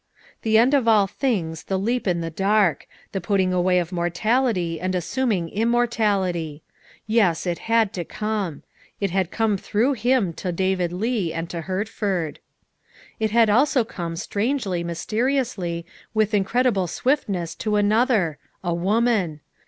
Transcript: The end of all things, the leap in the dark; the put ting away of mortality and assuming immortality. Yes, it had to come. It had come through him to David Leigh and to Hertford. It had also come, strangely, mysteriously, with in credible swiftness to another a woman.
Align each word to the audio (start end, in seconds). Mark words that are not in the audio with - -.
The 0.41 0.57
end 0.57 0.73
of 0.73 0.87
all 0.87 1.05
things, 1.05 1.65
the 1.65 1.77
leap 1.77 2.07
in 2.07 2.21
the 2.21 2.31
dark; 2.31 2.87
the 3.11 3.21
put 3.21 3.37
ting 3.37 3.53
away 3.53 3.77
of 3.77 3.91
mortality 3.91 4.79
and 4.81 4.95
assuming 4.95 5.49
immortality. 5.49 6.63
Yes, 7.05 7.45
it 7.45 7.59
had 7.69 7.93
to 7.93 8.03
come. 8.03 8.63
It 8.99 9.11
had 9.11 9.29
come 9.29 9.57
through 9.57 9.93
him 9.93 10.33
to 10.41 10.51
David 10.51 10.91
Leigh 10.91 11.31
and 11.31 11.47
to 11.51 11.61
Hertford. 11.61 12.39
It 13.19 13.29
had 13.29 13.51
also 13.51 13.83
come, 13.83 14.15
strangely, 14.15 14.83
mysteriously, 14.83 15.85
with 16.15 16.33
in 16.33 16.45
credible 16.45 16.87
swiftness 16.87 17.53
to 17.57 17.75
another 17.75 18.39
a 18.63 18.73
woman. 18.73 19.41